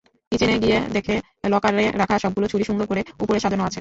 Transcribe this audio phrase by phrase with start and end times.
[0.31, 1.15] কিচেনে গিয়ে দেখে
[1.53, 3.69] লকারে রাখা সবগুলো ছুরি সুন্দর করে ওপরে সাজানো আছে।